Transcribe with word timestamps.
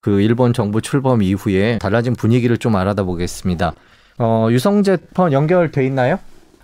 그 0.00 0.20
일본 0.20 0.52
정부 0.52 0.80
출범 0.80 1.22
이후에 1.22 1.78
달라진 1.78 2.14
분위기를 2.14 2.56
좀 2.58 2.76
알아다 2.76 3.02
보겠습니다. 3.02 3.72
어, 4.18 4.48
유성재 4.50 4.98
펀 5.14 5.32
연결돼 5.32 5.84
있나요? 5.86 6.18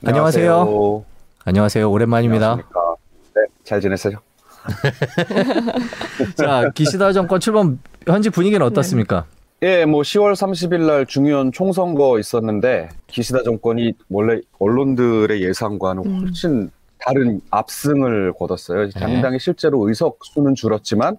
안녕하세요. 0.04 1.04
안녕하세요. 1.44 1.90
오랜만입니다. 1.90 2.52
안녕하십니까. 2.52 2.94
네, 3.34 3.42
잘 3.64 3.80
지내세요? 3.80 4.18
자, 6.36 6.70
기시다 6.74 7.12
정권 7.12 7.40
출범 7.40 7.78
현지 8.06 8.30
분위기는 8.30 8.64
어떻습니까? 8.64 9.26
예, 9.62 9.84
뭐 9.84 10.02
10월 10.02 10.32
30일 10.34 10.86
날 10.86 11.06
중요한 11.06 11.50
총선거 11.50 12.18
있었는데 12.18 12.88
기시다 13.08 13.42
정권이 13.42 13.94
원래 14.10 14.40
언론들의 14.58 15.42
예상과는 15.42 16.02
음. 16.06 16.20
훨씬 16.20 16.70
다른 16.98 17.40
압승을 17.50 18.32
거뒀어요. 18.38 18.90
자민당이 18.90 19.38
실제로 19.38 19.86
의석 19.88 20.18
수는 20.24 20.54
줄었지만 20.54 21.16
이 21.16 21.18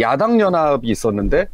야당 0.00 0.40
연합이 0.40 0.88
있었는데 0.88 1.48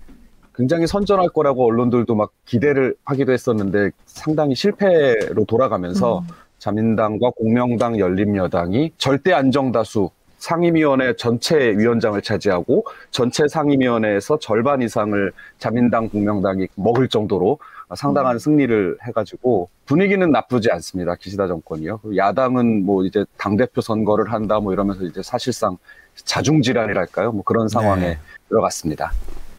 굉장히 0.55 0.87
선전할 0.87 1.31
거라고 1.31 1.67
언론들도 1.67 2.15
막 2.15 2.33
기대를 2.45 2.95
하기도 3.05 3.33
했었는데 3.33 3.91
상당히 4.07 4.55
실패로 4.55 5.45
돌아가면서 5.47 6.19
음. 6.19 6.25
자민당과 6.59 7.31
공명당 7.31 7.99
열린여당이 7.99 8.93
절대 8.99 9.33
안정다수 9.33 10.11
상임위원회 10.41 11.15
전체 11.17 11.57
위원장을 11.77 12.21
차지하고 12.23 12.85
전체 13.11 13.47
상임위원회에서 13.47 14.39
절반 14.39 14.83
이상을 14.83 15.33
자민당, 15.59 16.09
공명당이 16.09 16.67
먹을 16.75 17.09
정도로 17.09 17.59
상당한 17.95 18.39
승리를 18.39 18.99
해가지고 19.07 19.69
분위기는 19.85 20.29
나쁘지 20.31 20.71
않습니다. 20.73 21.15
기시다 21.17 21.47
정권이요. 21.47 22.01
야당은 22.17 22.85
뭐 22.85 23.05
이제 23.05 23.25
당 23.37 23.57
대표 23.57 23.81
선거를 23.81 24.33
한다 24.33 24.61
뭐 24.61 24.73
이러면서 24.73 25.05
이제 25.05 25.23
사실상 25.23 25.77
자중지란이랄까요? 26.25 27.33
뭐 27.33 27.43
그런 27.43 27.69
상황에 27.69 28.01
네. 28.01 28.19
들어갔습니다. 28.49 29.13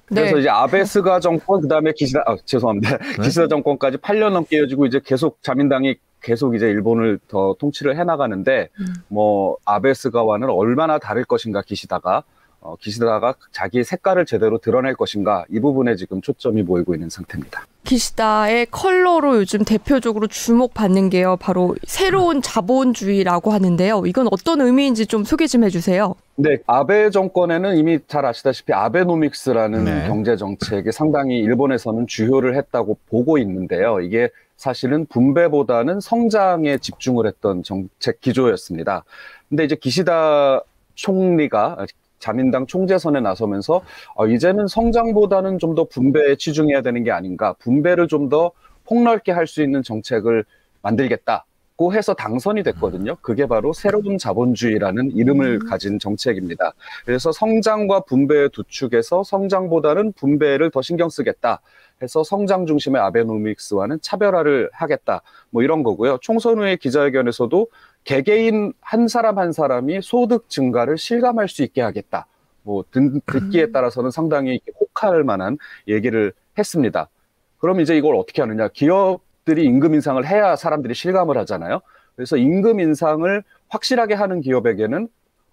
네. 0.10 0.22
그래서 0.22 0.38
이제 0.40 0.50
아베 0.50 0.84
스가 0.84 1.20
정권 1.20 1.62
그다음에 1.62 1.94
기시다 1.94 2.24
아, 2.26 2.36
죄송합니다. 2.44 2.98
기시다 3.22 3.48
정권까지 3.48 3.98
8년 3.98 4.32
넘게 4.32 4.58
이어지고 4.58 4.88
이제 4.88 5.00
계속 5.04 5.42
자민당이 5.44 5.96
계속 6.22 6.56
이제 6.56 6.68
일본을 6.68 7.20
더 7.28 7.56
통치를 7.60 7.98
해 7.98 8.04
나가는데 8.04 8.70
음. 8.80 8.94
뭐 9.08 9.58
아베 9.66 9.94
스가와는 9.94 10.50
얼마나 10.50 11.00
다를 11.00 11.26
것인가 11.26 11.62
기시다가 11.62 12.24
어, 12.62 12.76
기시다가 12.80 13.34
자기의 13.52 13.84
색깔을 13.84 14.26
제대로 14.26 14.60
드러낼 14.60 14.96
것인가 14.96 15.46
이 15.50 15.60
부분에 15.60 15.96
지금 15.96 16.22
초점이 16.22 16.62
모이고 16.62 16.94
있는 16.94 17.10
상태입니다. 17.10 17.66
기시다의 17.84 18.68
컬러로 18.70 19.38
요즘 19.38 19.66
대표적으로 19.66 20.28
주목받는 20.28 21.10
게요. 21.10 21.38
바로 21.40 21.76
새로운 21.88 22.44
자본주의라고 22.44 23.52
하는데요. 23.52 24.04
이건 24.06 24.28
어떤 24.32 24.62
의미인지 24.62 25.08
좀 25.08 25.24
소개 25.24 25.48
좀 25.48 25.64
해주세요. 25.64 26.14
네, 26.36 26.60
아베 26.68 27.10
정권에는 27.10 27.78
이미 27.78 27.98
잘 28.08 28.28
아시다시피 28.28 28.74
아베노믹스라는 28.74 29.86
네. 29.86 30.08
경제 30.08 30.36
정책이 30.36 30.92
상당히 30.92 31.40
일본에서는 31.40 32.06
주효를 32.06 32.56
했다고 32.56 33.00
보고 33.10 33.40
있는데요. 33.40 34.00
이게 34.02 34.30
사실은 34.56 35.08
분배보다는 35.08 36.00
성장에 36.00 36.78
집중을 36.78 37.26
했던 37.26 37.64
정책 37.64 38.22
기조였습니다. 38.22 39.04
근데 39.50 39.64
이제 39.64 39.76
기시다 39.76 40.62
총리가 40.94 41.78
자민당 42.22 42.66
총재선에 42.66 43.20
나서면서 43.20 43.82
어, 44.16 44.28
이제는 44.28 44.68
성장보다는 44.68 45.60
좀 45.60 45.76
더 45.76 45.84
분배에 45.86 46.36
치중해야 46.38 46.82
되는 46.82 47.04
게 47.04 47.12
아닌가, 47.12 47.54
분배를 47.60 48.08
좀 48.08 48.30
더 48.30 48.52
폭넓게 48.86 49.32
할 49.34 49.48
수 49.48 49.62
있는 49.64 49.84
정책을 49.84 50.46
만들겠다. 50.82 51.46
고 51.78 51.94
해서 51.94 52.14
당선이 52.14 52.62
됐거든요. 52.64 53.16
그게 53.22 53.48
바로 53.48 53.74
새로운 53.74 54.20
자본주의라는 54.20 55.12
이름을 55.16 55.60
음. 55.64 55.68
가진 55.68 55.98
정책입니다. 55.98 56.74
그래서 57.06 57.32
성장과 57.32 58.02
분배 58.02 58.50
두 58.50 58.64
축에서 58.68 59.24
성장보다는 59.24 60.12
분배를 60.14 60.70
더 60.70 60.82
신경 60.84 61.10
쓰겠다. 61.10 61.62
해서 62.04 62.24
성장 62.24 62.66
중심의 62.68 63.02
아베노믹스와는 63.02 64.00
차별화를 64.02 64.70
하겠다. 64.74 65.22
뭐 65.50 65.64
이런 65.64 65.82
거고요. 65.84 66.18
총선 66.22 66.60
후의 66.60 66.78
기자회견에서도 66.78 67.68
개개인 68.04 68.74
한 68.82 69.08
사람 69.08 69.38
한 69.38 69.52
사람이 69.52 70.02
소득 70.02 70.50
증가를 70.50 70.98
실감할 70.98 71.48
수 71.48 71.64
있게 71.64 71.82
하겠다. 71.82 72.28
뭐 72.64 72.84
듣, 72.92 73.22
듣기에 73.26 73.66
음. 73.66 73.72
따라서는 73.72 74.12
상당히 74.12 74.60
혹할 74.80 75.24
만한 75.24 75.58
얘기를 75.88 76.34
했습니다. 76.58 77.10
그럼 77.58 77.80
이제 77.80 77.96
이걸 77.96 78.16
어떻게 78.16 78.42
하느냐? 78.42 78.68
기업들이 78.70 79.66
임금 79.66 79.94
인상을 79.94 80.26
해야 80.28 80.56
사람들이 80.56 80.94
실감을 80.94 81.38
하잖아요. 81.40 81.82
그래서 82.16 82.38
임금 82.38 82.80
인상을 82.80 83.44
확실하게 83.70 84.16
하는 84.16 84.42
기업에게는 84.42 85.08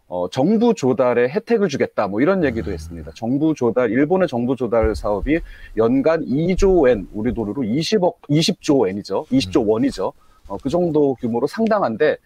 어, 0.08 0.28
정부 0.30 0.72
조달의 0.72 1.28
혜택을 1.28 1.68
주겠다. 1.68 2.08
뭐 2.08 2.22
이런 2.22 2.42
얘기도 2.42 2.72
했습니다. 2.72 3.12
정부 3.14 3.54
조달, 3.54 3.90
일본의 3.90 4.26
정부 4.26 4.56
조달 4.56 4.94
사업이 4.96 5.38
연간 5.76 6.24
2조 6.24 6.88
엔, 6.88 7.06
우리 7.12 7.34
돈으로 7.34 7.62
20억, 7.62 8.14
20조 8.30 8.88
엔이죠. 8.88 9.26
20조 9.30 9.68
원이죠. 9.68 10.14
어, 10.48 10.56
그 10.56 10.68
정도 10.68 11.14
규모로 11.14 11.46
상당한데, 11.46 12.16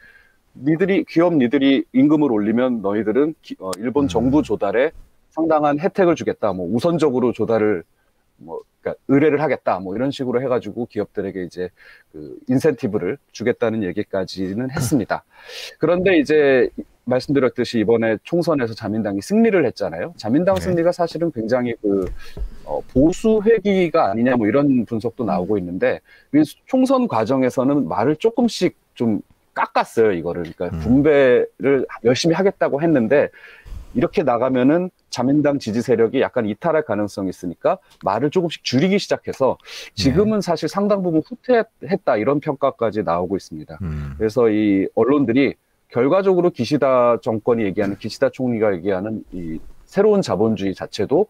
니들이, 0.55 1.05
기업 1.05 1.35
니들이 1.35 1.85
임금을 1.93 2.31
올리면 2.31 2.83
너희들은 2.83 3.35
기- 3.43 3.57
어, 3.59 3.71
일본 3.79 4.05
음. 4.05 4.09
정부 4.09 4.43
조달에 4.43 4.93
상당한 5.31 5.79
혜택을 5.81 6.15
주겠다. 6.15 6.53
뭐 6.53 6.69
우선적으로 6.75 7.33
조달을 7.33 7.85
뭐 8.37 8.61
그러니까 8.81 9.03
의뢰를 9.09 9.41
하겠다. 9.41 9.79
뭐 9.79 9.97
이런 9.97 10.11
식으로 10.11 10.43
해가지고 10.43 10.87
기업들에게 10.87 11.45
이제 11.45 11.71
그 12.13 12.37
인센티브를 12.49 13.17
주겠다는 13.33 13.83
얘기까지는 13.85 14.71
했습니다. 14.71 15.25
그런데 15.79 16.19
이제 16.19 16.69
말씀드렸듯이 17.05 17.81
이번에 17.81 18.19
총선에서 18.23 18.75
자민당이 18.75 19.21
승리를 19.21 19.65
했잖아요. 19.67 20.15
자민당 20.17 20.55
네. 20.57 20.61
승리가 20.61 20.93
사실은 20.93 21.31
굉장히 21.33 21.75
그 21.83 22.07
어, 22.65 22.81
보수 22.93 23.43
회기가 23.45 24.11
아니냐 24.11 24.37
뭐 24.37 24.47
이런 24.47 24.85
분석도 24.85 25.25
나오고 25.25 25.59
있는데 25.59 26.01
이 26.35 26.43
총선 26.67 27.09
과정에서는 27.09 27.89
말을 27.89 28.17
조금씩 28.17 28.77
좀 28.95 29.21
깎았어요 29.55 30.13
이거를 30.13 30.43
그러니까 30.43 30.77
음. 30.77 30.81
분배를 30.81 31.87
열심히 32.05 32.35
하겠다고 32.35 32.81
했는데 32.83 33.29
이렇게 33.95 34.23
나가면은 34.23 34.91
자민당 35.11 35.59
지지 35.59 35.83
세력이 35.83 36.21
약간 36.23 36.47
이탈할 36.47 36.85
가능성이 36.85 37.29
있으니까 37.29 37.79
말을 38.03 38.31
조금씩 38.31 38.65
줄이기 38.65 38.99
시작해서 38.99 39.59
지금은 39.95 40.41
사실 40.41 40.69
상당 40.69 41.03
부분 41.03 41.21
후퇴했다 41.27 42.17
이런 42.17 42.41
평가까지 42.41 43.03
나오고 43.03 43.37
있습니다. 43.37 43.79
음. 43.83 44.15
그래서 44.17 44.49
이 44.49 44.89
언론들이 44.95 45.55
결과적으로 45.93 46.51
기시다 46.51 47.19
정권이 47.21 47.63
얘기하는 47.65 47.97
기시다 47.99 48.31
총리가 48.31 48.75
얘기하는 48.77 49.23
이 49.33 49.59
새로운 49.85 50.23
자본주의 50.23 50.75
자체도 50.75 51.27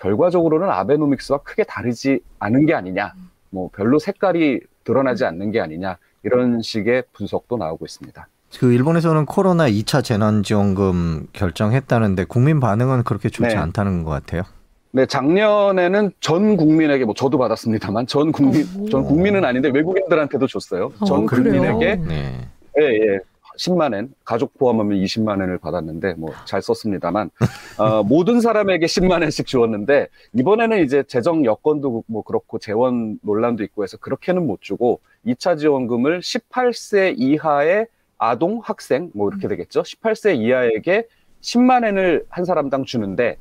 결과적으로는 0.00 0.68
아베노믹스와 0.68 1.38
크게 1.38 1.62
다르지 1.62 2.20
않은 2.40 2.66
게 2.66 2.74
아니냐. 2.74 3.12
뭐 3.50 3.70
별로 3.72 3.98
색깔이 3.98 4.60
드러나지 4.84 5.24
않는 5.24 5.52
게 5.52 5.60
아니냐. 5.60 5.96
이런 6.24 6.60
식의 6.60 7.04
분석도 7.12 7.56
나오고 7.56 7.84
있습니다. 7.86 8.28
그 8.58 8.72
일본에서는 8.72 9.26
코로나 9.26 9.70
2차 9.70 10.02
재난지원금 10.02 11.28
결정했다는데 11.32 12.24
국민 12.24 12.58
반응은 12.58 13.04
그렇게 13.04 13.28
좋지 13.28 13.54
네. 13.54 13.56
않다는 13.56 14.02
것 14.02 14.10
같아요. 14.10 14.42
네, 14.90 15.06
작년에는 15.06 16.10
전 16.18 16.56
국민에게 16.56 17.04
뭐 17.04 17.14
저도 17.14 17.38
받았습니다만 17.38 18.08
전 18.08 18.32
국민 18.32 18.66
오. 18.76 18.88
전 18.88 19.04
국민은 19.04 19.44
아닌데 19.44 19.70
외국인들한테도 19.72 20.48
줬어요. 20.48 20.90
어, 20.98 21.04
전 21.04 21.26
그래요? 21.26 21.62
국민에게 21.62 21.96
네. 21.96 22.48
예, 22.80 22.82
예. 22.82 23.18
10만 23.60 23.94
엔, 23.94 24.14
가족 24.24 24.56
포함하면 24.58 24.98
20만 25.00 25.42
엔을 25.42 25.58
받았는데 25.58 26.14
뭐 26.14 26.30
잘 26.46 26.62
썼습니다만 26.62 27.30
어, 27.78 28.02
모든 28.02 28.40
사람에게 28.40 28.86
10만 28.86 29.22
엔씩 29.22 29.46
주었는데 29.46 30.08
이번에는 30.32 30.82
이제 30.82 31.02
재정 31.02 31.44
여건도 31.44 32.04
뭐 32.06 32.22
그렇고 32.22 32.58
재원 32.58 33.18
논란도 33.22 33.62
있고 33.64 33.84
해서 33.84 33.98
그렇게는 33.98 34.46
못 34.46 34.62
주고 34.62 35.00
2차 35.26 35.58
지원금을 35.58 36.20
18세 36.20 37.14
이하의 37.18 37.86
아동 38.16 38.60
학생 38.62 39.10
뭐 39.14 39.28
이렇게 39.30 39.48
되겠죠. 39.48 39.82
18세 39.82 40.38
이하에게 40.38 41.06
10만 41.42 41.84
엔을 41.86 42.24
한 42.28 42.44
사람당 42.44 42.84
주는데 42.84 43.36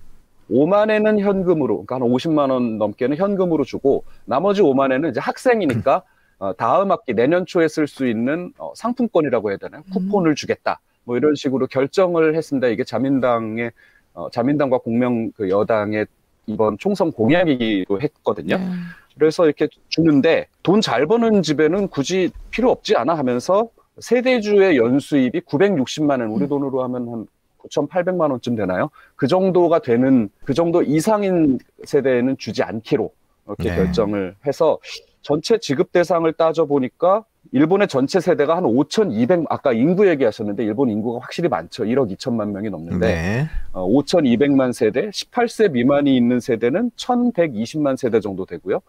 5만 0.52 0.90
엔은 0.90 1.20
현금으로 1.20 1.86
그러니까 1.86 1.96
한 1.96 2.02
50만 2.02 2.52
원 2.52 2.78
넘게는 2.78 3.18
현금으로 3.18 3.64
주고 3.64 4.04
나머지 4.26 4.62
5만 4.62 4.92
엔은 4.92 5.12
이제 5.12 5.20
학생이니까 5.20 6.04
어, 6.40 6.54
다음 6.54 6.92
학기 6.92 7.14
내년 7.14 7.46
초에 7.46 7.68
쓸 7.68 7.86
수 7.86 8.08
있는 8.08 8.54
어, 8.58 8.72
상품권이라고 8.76 9.50
해야 9.50 9.58
되나요? 9.58 9.84
쿠폰을 9.94 10.36
주겠다. 10.36 10.80
뭐 11.04 11.18
이런 11.18 11.36
식으로 11.36 11.68
결정을 11.68 12.36
했습니다. 12.36 12.68
이게 12.68 12.84
자민당의 12.84 13.72
어, 14.14 14.30
자민당과 14.32 14.80
공명 14.80 15.32
그 15.34 15.50
여당의 15.50 16.08
이번 16.48 16.78
총선 16.78 17.12
공약이기도 17.12 18.02
했거든요. 18.02 18.58
네. 18.58 18.66
그래서 19.16 19.46
이렇게 19.46 19.68
주는데 19.90 20.48
돈 20.64 20.80
잘 20.82 21.06
버는 21.06 21.42
집에는 21.44 21.90
굳이 21.90 22.32
필요 22.52 22.72
없지 22.72 22.96
않아 22.96 23.16
하면서 23.18 23.70
세대주의 24.00 24.78
연수입이 24.78 25.42
960만 25.42 26.22
원, 26.22 26.22
우리 26.30 26.46
음. 26.46 26.50
돈으로 26.50 26.84
하면 26.84 27.10
한 27.10 27.28
9,800만 27.58 28.32
원쯤 28.32 28.56
되나요? 28.56 28.90
그 29.18 29.28
정도가 29.28 29.80
되는 29.80 30.30
그 30.46 30.54
정도 30.54 30.82
이상인 30.82 31.60
세대에는 31.84 32.38
주지 32.38 32.64
않기로 32.64 33.12
이렇게 33.48 33.70
네. 33.72 33.76
결정을 33.76 34.36
해서 34.48 34.80
전체 35.22 35.58
지급 35.58 35.92
대상을 35.92 36.32
따져 36.34 36.66
보니까 36.66 37.26
일본의 37.52 37.88
전체 37.88 38.20
세대가 38.20 38.58
한 38.58 38.66
5,200 38.66 39.46
아까 39.50 39.74
인구 39.74 40.08
얘기하셨는데 40.08 40.64
일본 40.64 40.90
인구가 40.90 41.20
확실히 41.24 41.50
많죠. 41.50 41.84
1억 41.86 42.16
2천만 42.16 42.52
명이 42.52 42.70
넘는데 42.70 43.08
네. 43.08 43.48
어, 43.72 43.88
5,200만 43.88 44.74
세대, 44.74 45.10
18세 45.10 45.72
미만이 45.72 46.16
있는 46.16 46.40
세대는 46.40 46.92
1,120만 46.92 47.98
세대 47.98 48.20
정도 48.20 48.46
되고요. 48.46 48.82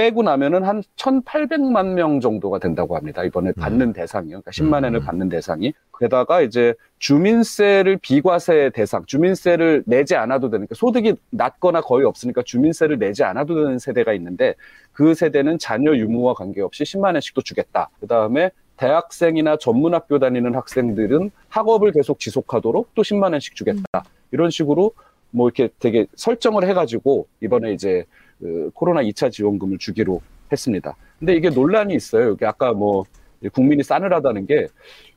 빼고 0.00 0.22
나면은 0.22 0.64
한 0.64 0.82
1,800만 0.96 1.92
명 1.92 2.20
정도가 2.20 2.58
된다고 2.58 2.96
합니다. 2.96 3.22
이번에 3.22 3.52
받는 3.52 3.92
대상이요. 3.92 4.40
그러니까 4.40 4.50
10만 4.50 4.86
엔을 4.86 5.00
음. 5.00 5.04
받는 5.04 5.28
대상이. 5.28 5.74
게다가 5.98 6.40
이제 6.40 6.72
주민세를 7.00 7.98
비과세 7.98 8.70
대상, 8.72 9.04
주민세를 9.04 9.82
내지 9.84 10.16
않아도 10.16 10.48
되는, 10.48 10.66
그러니까 10.66 10.74
소득이 10.74 11.16
낮거나 11.28 11.82
거의 11.82 12.06
없으니까 12.06 12.40
주민세를 12.42 12.98
내지 12.98 13.24
않아도 13.24 13.54
되는 13.56 13.78
세대가 13.78 14.14
있는데 14.14 14.54
그 14.92 15.12
세대는 15.12 15.58
자녀 15.58 15.94
유무와 15.94 16.32
관계없이 16.32 16.84
10만 16.84 17.16
엔씩도 17.16 17.42
주겠다. 17.42 17.90
그 18.00 18.06
다음에 18.06 18.50
대학생이나 18.78 19.58
전문학교 19.58 20.18
다니는 20.18 20.54
학생들은 20.54 21.30
학업을 21.50 21.92
계속 21.92 22.18
지속하도록 22.18 22.94
또 22.94 23.02
10만 23.02 23.32
원씩 23.32 23.54
주겠다. 23.54 24.04
이런 24.30 24.48
식으로 24.48 24.92
뭐 25.30 25.48
이렇게 25.48 25.68
되게 25.78 26.06
설정을 26.14 26.66
해가지고 26.66 27.26
이번에 27.42 27.74
이제 27.74 28.06
그 28.40 28.70
코로나 28.74 29.02
2차 29.02 29.30
지원금을 29.30 29.78
주기로 29.78 30.20
했습니다. 30.50 30.96
근데 31.18 31.34
이게 31.34 31.50
논란이 31.50 31.94
있어요. 31.94 32.32
이게 32.32 32.46
아까 32.46 32.72
뭐 32.72 33.04
국민이 33.52 33.82
싸늘하다는 33.82 34.46
게 34.46 34.66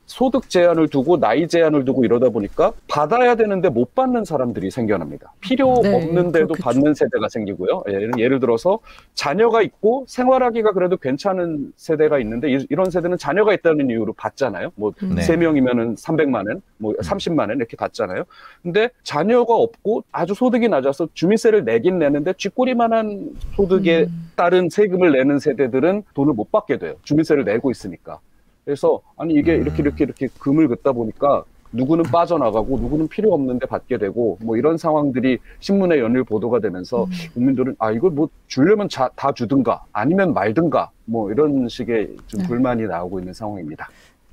소득 0.06 0.50
제한을 0.50 0.88
두고 0.88 1.18
나이 1.18 1.48
제한을 1.48 1.84
두고 1.84 2.04
이러다 2.04 2.28
보니까 2.28 2.72
받아야 2.88 3.34
되는데 3.34 3.68
못 3.68 3.94
받는 3.94 4.24
사람들이 4.24 4.70
생겨납니다. 4.70 5.32
필요 5.40 5.80
네, 5.82 5.94
없는데도 5.94 6.54
그렇겠죠. 6.54 6.62
받는 6.62 6.94
세대가 6.94 7.28
생기고요. 7.28 7.84
예를, 7.88 8.12
예를 8.18 8.40
들어서 8.40 8.80
자녀가 9.14 9.62
있고 9.62 10.04
생활하기가 10.08 10.72
그래도 10.72 10.96
괜찮은 10.96 11.72
세대가 11.76 12.18
있는데 12.20 12.50
이, 12.50 12.66
런 12.70 12.90
세대는 12.90 13.18
자녀가 13.18 13.54
있다는 13.54 13.90
이유로 13.90 14.12
받잖아요. 14.14 14.72
뭐 14.74 14.92
음. 15.02 15.14
네. 15.16 15.22
세 15.22 15.36
명이면은 15.36 15.94
300만 15.94 16.48
원, 16.48 16.62
뭐 16.76 16.92
30만 16.94 17.48
원 17.48 17.56
이렇게 17.56 17.76
받잖아요. 17.76 18.24
근데 18.62 18.90
자녀가 19.02 19.54
없고 19.54 20.04
아주 20.12 20.34
소득이 20.34 20.68
낮아서 20.68 21.08
주민세를 21.14 21.64
내긴 21.64 21.98
내는데 21.98 22.34
쥐꼬리만한 22.36 23.30
소득에 23.56 24.04
음. 24.04 24.30
따른 24.36 24.68
세금을 24.68 25.12
내는 25.12 25.38
세대들은 25.38 26.04
돈을 26.14 26.34
못 26.34 26.50
받게 26.52 26.78
돼요. 26.78 26.94
주민세를 27.02 27.44
내고 27.44 27.70
있으니까. 27.70 28.20
그래서 28.64 29.00
아니 29.16 29.34
이게 29.34 29.56
음. 29.56 29.62
이렇게 29.62 29.82
이렇게 29.82 30.04
이렇게 30.04 30.28
금을 30.38 30.68
긋다 30.68 30.92
보니까 30.92 31.44
누구는 31.72 32.04
빠져나가고 32.04 32.78
누구는 32.78 33.08
필요 33.08 33.34
없는데 33.34 33.66
받게 33.66 33.98
되고 33.98 34.38
뭐 34.40 34.56
이런 34.56 34.78
상황들이 34.78 35.38
신문에 35.58 35.98
연일 35.98 36.22
보도가 36.22 36.60
되면서 36.60 37.04
음. 37.04 37.10
국민들은 37.34 37.76
아 37.78 37.90
이걸 37.90 38.12
뭐 38.12 38.28
주려면 38.46 38.88
자, 38.88 39.10
다 39.16 39.32
주든가 39.32 39.82
아니면 39.92 40.32
말든가 40.32 40.90
뭐 41.04 41.30
이런 41.32 41.68
식의 41.68 42.16
좀 42.28 42.40
네. 42.42 42.46
불만이 42.46 42.84
나오고 42.84 43.18
있는 43.18 43.34
상황입니다. 43.34 43.88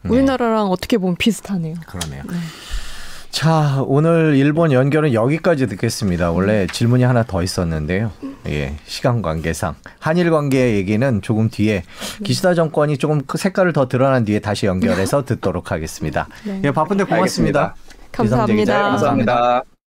우리나라랑 0.07 0.67
어떻게 0.67 0.97
보면 0.97 1.15
비슷하네요. 1.17 1.75
그러네요. 1.87 2.23
네. 2.23 2.35
자, 3.29 3.83
오늘 3.87 4.35
일본 4.35 4.71
연결은 4.71 5.13
여기까지 5.13 5.67
듣겠습니다. 5.67 6.31
원래 6.31 6.67
질문이 6.67 7.03
하나 7.03 7.23
더 7.23 7.41
있었는데요. 7.41 8.11
예, 8.47 8.75
시간 8.85 9.21
관계상. 9.21 9.75
한일 9.99 10.31
관계 10.31 10.75
얘기는 10.75 11.21
조금 11.21 11.49
뒤에 11.49 11.83
기시다 12.23 12.53
정권이 12.53 12.97
조금 12.97 13.21
그 13.25 13.37
색깔을 13.37 13.73
더 13.73 13.87
드러난 13.87 14.25
뒤에 14.25 14.39
다시 14.39 14.65
연결해서 14.65 15.23
듣도록 15.25 15.71
하겠습니다. 15.71 16.27
네. 16.45 16.61
예, 16.65 16.71
바쁜데 16.71 17.03
고맙습니다. 17.05 17.75
감사합니다. 18.11 18.73
감사합니다. 18.73 18.81
감사합니다. 18.83 19.80